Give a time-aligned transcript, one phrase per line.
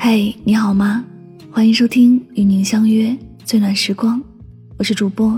[0.00, 1.04] 嘿，你好吗？
[1.50, 4.22] 欢迎收听与您相约最暖时光，
[4.76, 5.36] 我是主播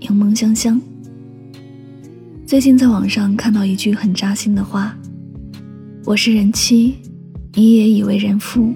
[0.00, 0.78] 柠檬香香。
[2.46, 4.94] 最近在网上看到一句很扎心的话
[6.04, 6.94] ：“我是人妻，
[7.54, 8.70] 你也以为人夫，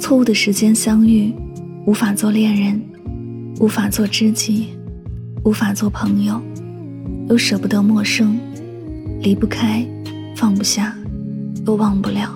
[0.00, 1.30] 错误的时间相遇，
[1.86, 2.80] 无法做恋人，
[3.60, 4.68] 无法做知己，
[5.44, 6.40] 无法做朋友，
[7.28, 8.34] 又舍不得陌生，
[9.20, 9.86] 离不开，
[10.34, 10.96] 放不下，
[11.66, 12.34] 又忘不了。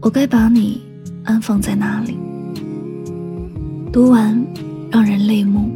[0.00, 0.82] 我该把你。”
[1.24, 2.18] 安放在哪里？
[3.90, 4.38] 读完，
[4.90, 5.70] 让人泪目。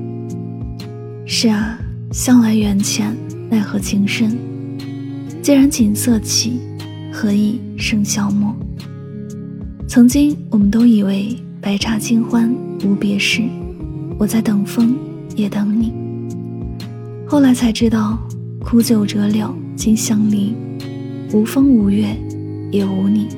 [1.25, 1.79] 是啊，
[2.13, 3.17] 向来缘浅，
[3.51, 4.37] 奈何情深。
[5.43, 6.61] 既然锦瑟起，
[7.11, 8.55] 何以笙箫默？
[9.87, 12.55] 曾经我们都以为白茶清欢
[12.85, 13.43] 无别事，
[14.19, 14.95] 我在等风
[15.35, 15.95] 也等你。
[17.27, 18.19] 后来才知道，
[18.61, 20.55] 苦酒折柳今相离，
[21.33, 22.15] 无风无月
[22.71, 23.29] 也无你。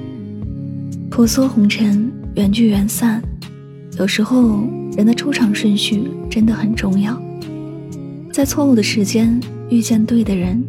[1.10, 3.20] 婆娑红尘，缘聚缘散，
[3.98, 4.62] 有时候
[4.96, 7.20] 人的出场顺序真的很重要。
[8.32, 9.38] 在错误的时间
[9.68, 10.62] 遇见对的人，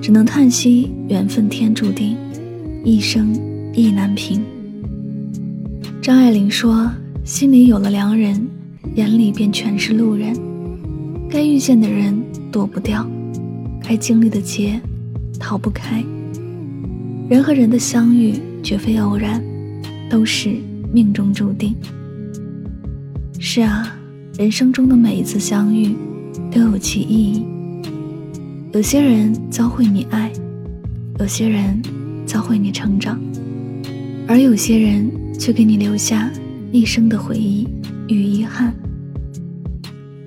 [0.00, 2.16] 只能叹息缘分天注定，
[2.82, 3.38] 一生
[3.74, 4.42] 意难平。
[6.00, 6.90] 张爱玲说
[7.22, 8.44] ：“心里有了良人，
[8.96, 10.34] 眼里便全是路人。
[11.28, 12.18] 该遇见的人
[12.50, 13.06] 躲不掉，
[13.84, 14.80] 该经历的劫
[15.38, 16.02] 逃不开。
[17.28, 19.42] 人和人的相遇。”绝非偶然，
[20.08, 20.54] 都是
[20.92, 21.74] 命中注定。
[23.38, 23.98] 是啊，
[24.38, 25.96] 人生中的每一次相遇
[26.50, 27.44] 都有其意义。
[28.72, 30.32] 有些人教会你爱，
[31.18, 31.82] 有些人
[32.24, 33.20] 教会你成长，
[34.26, 36.30] 而有些人却给你留下
[36.70, 37.68] 一生的回忆
[38.08, 38.72] 与遗憾。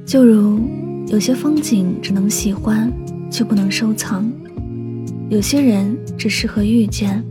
[0.06, 0.59] 就如
[1.08, 2.91] 有些风景只能喜欢，
[3.31, 4.23] 却不能收藏；
[5.30, 7.23] 有些人只适合遇见。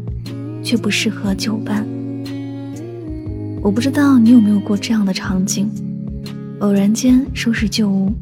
[0.64, 1.86] 却不适合久伴。
[3.62, 5.68] 我不知道你有没有过这样的场景：
[6.60, 8.12] 偶然间收拾旧物，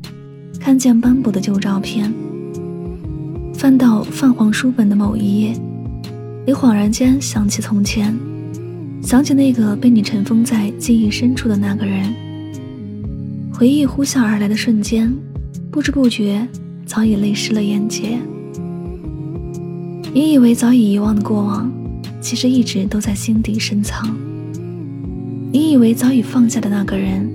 [0.61, 2.12] 看见斑驳的旧照片，
[3.55, 5.55] 翻到泛黄书本的某一页，
[6.47, 8.16] 你恍然间想起从前，
[9.03, 12.12] 想起那个被你尘封在记忆深处的那个人。
[13.53, 15.12] 回忆呼啸而来的瞬间，
[15.71, 16.47] 不知不觉
[16.87, 18.19] 早已泪湿了眼睫。
[20.12, 21.81] 你以为早已遗忘的过往。
[22.22, 24.09] 其实一直都在心底深藏。
[25.53, 27.28] 你以为早已放下的那个人，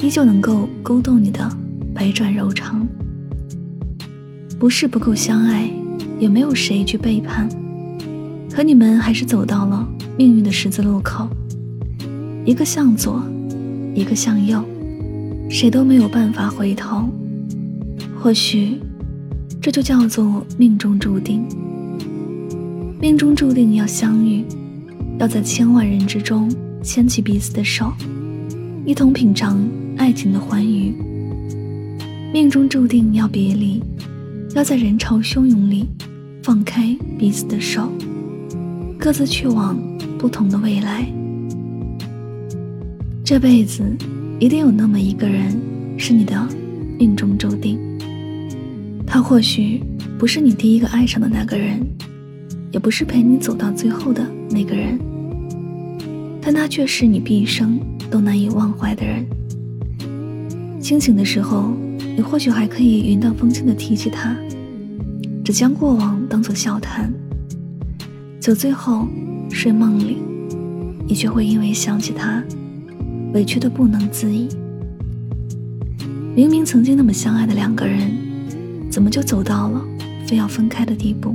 [0.00, 1.48] 依旧能够勾动你的
[1.94, 2.86] 百转柔肠。
[4.58, 5.70] 不是不够相爱，
[6.18, 7.48] 也没有谁去背叛，
[8.50, 11.28] 可你们还是走到了命运的十字路口，
[12.44, 13.22] 一个向左，
[13.94, 14.62] 一个向右，
[15.48, 17.08] 谁都没有办法回头。
[18.20, 18.80] 或许，
[19.60, 21.46] 这就叫做命中注定。
[23.00, 24.44] 命中注定要相遇，
[25.20, 27.92] 要在千万人之中牵起彼此的手，
[28.84, 29.56] 一同品尝
[29.96, 30.92] 爱情的欢愉。
[32.32, 33.80] 命中注定要别离，
[34.56, 35.86] 要在人潮汹涌里
[36.42, 37.88] 放开彼此的手，
[38.98, 39.78] 各自去往
[40.18, 41.06] 不同的未来。
[43.24, 43.84] 这辈子
[44.40, 45.56] 一定有那么一个人
[45.96, 46.48] 是你的
[46.98, 47.78] 命中注定，
[49.06, 49.80] 他或许
[50.18, 51.80] 不是你第一个爱上的那个人。
[52.78, 54.96] 也不是陪你走到最后的那个人，
[56.40, 57.76] 但他却是你毕生
[58.08, 59.26] 都难以忘怀的人。
[60.80, 64.32] 清醒的时候，你或许还可以云淡风轻地提起他，
[65.44, 67.12] 只将过往当作笑谈。
[68.38, 69.08] 酒醉后
[69.50, 70.18] 睡梦里，
[71.08, 72.40] 你却会因为想起他，
[73.34, 74.46] 委屈的不能自已。
[76.36, 78.08] 明明曾经那么相爱的两个人，
[78.88, 79.84] 怎么就走到了
[80.28, 81.34] 非要分开的地步？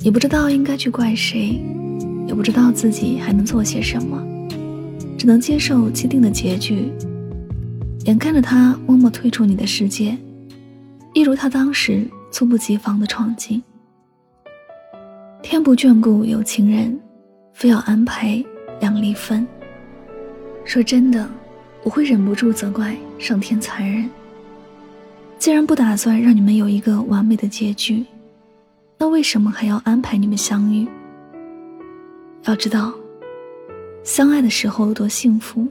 [0.00, 1.60] 也不知道应该去怪谁，
[2.26, 4.22] 也不知道自己还能做些什么，
[5.18, 6.90] 只能接受既定的结局。
[8.04, 10.16] 眼看着他默默退出你的世界，
[11.12, 13.62] 一如他当时猝不及防的闯进。
[15.42, 16.98] 天不眷顾有情人，
[17.52, 18.42] 非要安排
[18.80, 19.46] 两离分。
[20.64, 21.28] 说真的，
[21.82, 24.08] 我会忍不住责怪上天残忍。
[25.38, 28.04] 既然不打算让你们有一个完美的结局。
[29.00, 30.88] 那为什么还要安排你们相遇？
[32.42, 32.92] 要知道，
[34.02, 35.68] 相爱的时候有多幸福，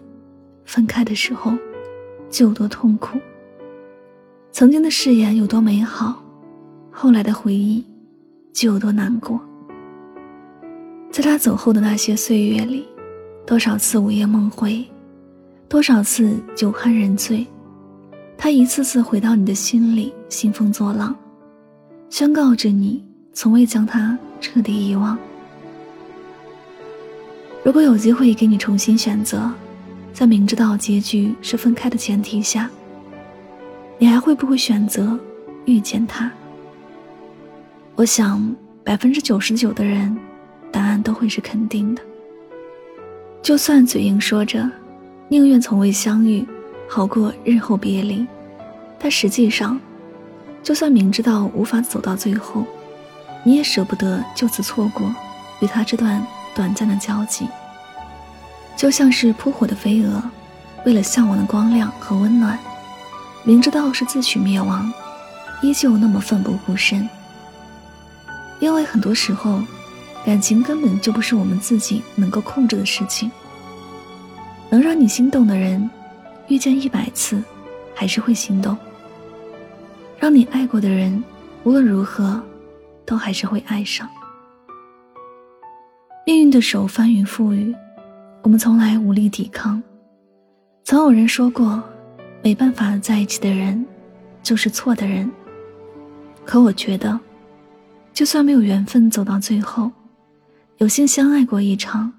[0.64, 1.54] 分开的时候
[2.30, 3.20] 就有多痛苦。
[4.52, 6.24] 曾经的誓言有多美好，
[6.90, 7.84] 后来的回忆
[8.54, 9.40] 就有多难过。
[11.12, 12.88] 在他走后的那些岁月里，
[13.46, 14.86] 多少次午夜梦回，
[15.68, 17.46] 多少次酒酣人醉，
[18.38, 21.14] 他一次次回到你的心里，兴风作浪，
[22.10, 23.07] 宣告着你。
[23.40, 25.16] 从未将他彻底遗忘。
[27.64, 29.48] 如果有机会给你重新选择，
[30.12, 32.68] 在明知道结局是分开的前提下，
[34.00, 35.16] 你还会不会选择
[35.66, 36.32] 遇见他？
[37.94, 40.18] 我想，百分之九十九的人，
[40.72, 42.02] 答案都会是肯定的。
[43.44, 44.68] 就算嘴硬说着
[45.30, 46.44] 宁愿从未相遇，
[46.90, 48.26] 好过日后别离，
[48.98, 49.80] 但实际上，
[50.64, 52.66] 就算明知道无法走到最后，
[53.48, 55.16] 你也舍不得就此错过
[55.62, 56.22] 与他这段。
[56.54, 57.48] 短暂的交集，
[58.76, 60.20] 就像是扑火的飞蛾，
[60.86, 62.58] 为了向往的光亮和温暖，
[63.44, 64.92] 明知道是自取灭亡，
[65.62, 67.08] 依旧那么奋不顾身。
[68.60, 69.62] 因为很多时候，
[70.26, 73.32] 感情根本就不是我们自己能够控制的事情。
[74.72, 75.88] 能让你心动的人，
[76.48, 77.40] 遇见一百次，
[77.94, 78.76] 还是会心动；
[80.18, 81.24] 让你爱过的人，
[81.64, 82.42] 无论如何，
[83.08, 84.08] 都还是会爱上。
[86.26, 87.74] 命运的手翻云覆雨，
[88.44, 89.82] 我们从来无力抵抗。
[90.84, 91.82] 曾有人说过，
[92.44, 93.86] 没办法在一起的人，
[94.44, 95.32] 就是错的人。
[96.46, 97.18] 可我觉得，
[98.14, 99.90] 就算没有缘分走到最后，
[100.78, 102.12] 有幸相爱过一场，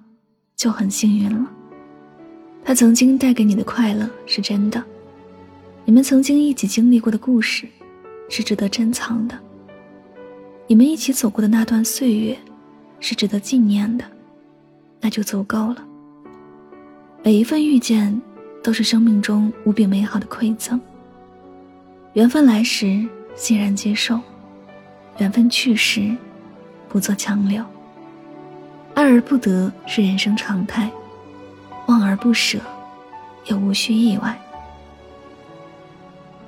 [0.56, 1.46] 就很幸运了。
[2.64, 4.82] 他曾经带给你的快乐是真的，
[5.84, 7.66] 你们曾经一起经历过的故事，
[8.30, 9.38] 是值得珍藏的。
[10.68, 12.38] 你们一起走过的那段岁月。
[13.00, 14.04] 是值得纪念的，
[15.00, 15.76] 那就足够了。
[17.22, 18.20] 每一份遇见，
[18.60, 20.80] 都是生命中无比美好的馈赠。
[22.14, 23.06] 缘分来时，
[23.36, 24.18] 欣然接受；
[25.18, 26.12] 缘分去时，
[26.88, 27.64] 不做强留。
[28.94, 30.90] 爱而不得是人生常态，
[31.86, 32.58] 望而不舍，
[33.44, 34.36] 也无需意外。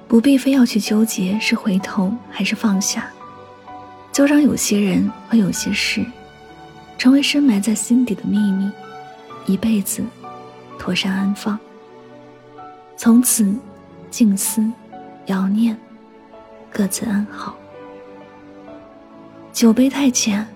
[0.09, 3.09] 不必非要去纠结是回头还是放下，
[4.13, 6.05] 就让有些人和有些事。
[6.99, 8.71] 成为深埋在心底的秘密，
[9.47, 10.05] 一辈子
[10.79, 11.59] 妥善安放。
[12.95, 13.55] 从此
[14.11, 14.71] 静思
[15.25, 15.75] 遥念，
[16.71, 17.57] 各自安好。
[19.51, 20.47] 酒杯太浅，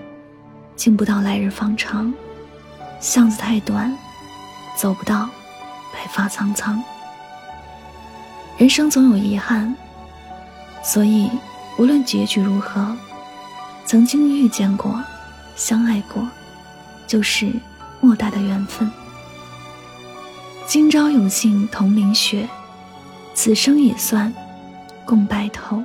[0.77, 2.13] 敬不到来日方长；
[3.01, 3.97] 巷子太短，
[4.77, 5.31] 走不到
[5.95, 6.83] 白发苍苍。
[8.59, 9.75] 人生总有遗憾，
[10.83, 11.31] 所以
[11.79, 12.95] 无论结局如何，
[13.85, 15.03] 曾经遇见过。
[15.57, 16.27] 相爱过，
[17.07, 17.49] 就是
[18.01, 18.91] 莫大的缘分。
[20.67, 22.49] 今朝有幸同淋雪，
[23.35, 24.35] 此生也算
[25.05, 25.81] 共白头。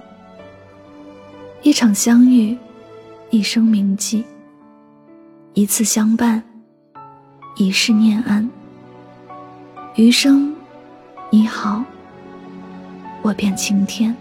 [1.62, 2.58] 一场相遇，
[3.30, 4.24] 一生铭记；
[5.54, 6.42] 一次相伴，
[7.56, 8.50] 一世念安。
[9.96, 10.56] 余生，
[11.30, 11.84] 你好，
[13.22, 14.16] 我便晴天。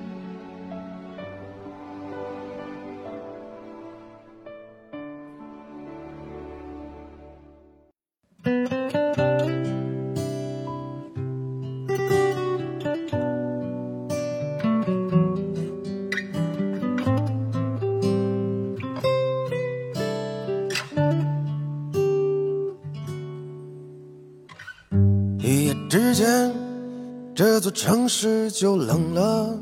[27.58, 29.58] 这座城市就冷了。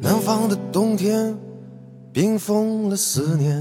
[0.00, 1.36] 南方的冬天，
[2.10, 3.60] 冰封了思念。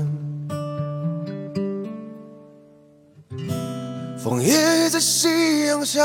[4.17, 6.01] 枫叶在夕阳下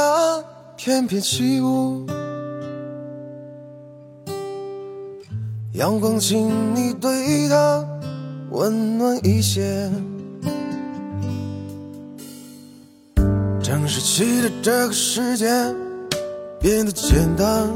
[0.77, 2.05] 翩翩起舞，
[5.75, 7.87] 阳光，请你对它
[8.51, 9.89] 温暖一些。
[13.87, 15.47] 失去的这个世界
[16.59, 17.69] 变得简单，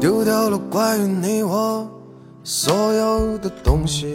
[0.00, 1.86] 丢掉了关于你我
[2.42, 4.06] 所有的东西，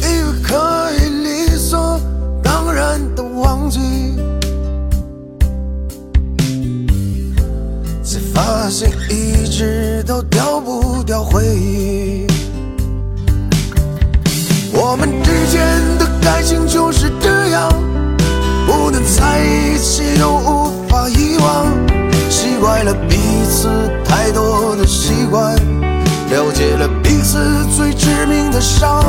[0.00, 1.98] 以为可以理所
[2.42, 3.80] 当然的忘记，
[8.04, 12.33] 才发现一直都掉不掉回忆。
[14.94, 15.60] 我们之间
[15.98, 17.68] 的感情就是这样，
[18.64, 21.66] 不能在一起又无法遗忘，
[22.30, 23.16] 习惯了彼
[23.50, 23.68] 此
[24.04, 25.56] 太多的习惯，
[26.30, 27.40] 了解了彼此
[27.76, 29.02] 最致命的伤。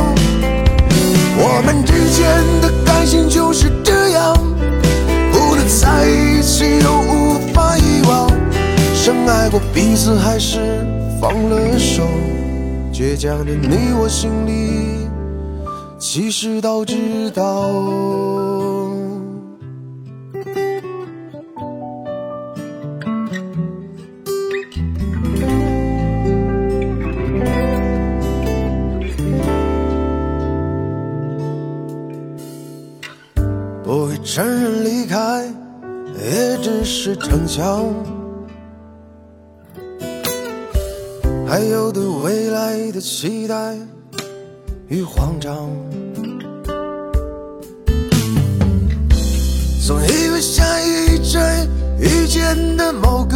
[1.38, 4.34] 我们之间的感情就是这样，
[5.32, 8.28] 不能在一起又无法遗忘，
[8.96, 10.84] 深爱过彼此还是
[11.22, 12.02] 放了手，
[12.92, 15.06] 倔强的你我心里。
[16.08, 17.68] 其实都知道
[33.84, 35.52] 不会承认离开
[36.24, 37.92] 也只是逞强
[41.48, 43.76] 还有对未来的期待
[44.88, 45.68] 与慌张
[49.86, 53.35] 总以为下一站遇见的某个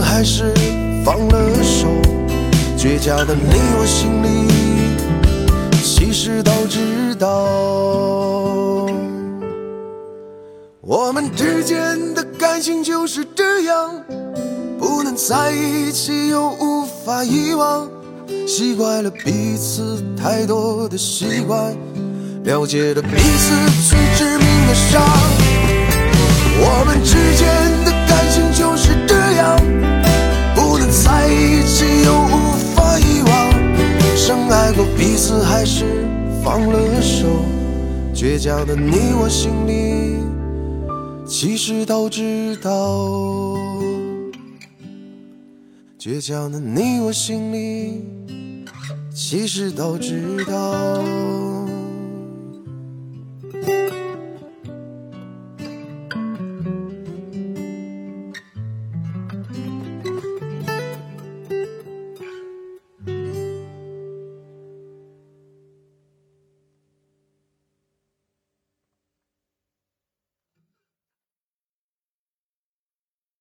[0.00, 0.52] 还是
[1.04, 1.86] 放了手，
[2.76, 4.26] 倔强的你我心里
[5.82, 7.26] 其实都知道。
[10.80, 14.02] 我们之间的感情就是这样，
[14.78, 17.88] 不能在一起又无法遗忘。
[18.46, 21.76] 习惯了彼此太多的习惯，
[22.44, 23.54] 了解了彼此
[23.90, 25.02] 最致命的伤。
[26.60, 27.46] 我们之间
[38.38, 40.16] 倔强的你我心里
[41.26, 43.04] 其实都知道。
[45.98, 48.04] 倔强的你我心里。
[49.12, 51.37] 其实都知道。